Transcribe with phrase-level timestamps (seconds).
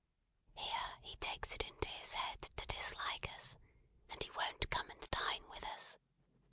[0.55, 3.59] Here, he takes it into his head to dislike us,
[4.09, 5.99] and he won't come and dine with us.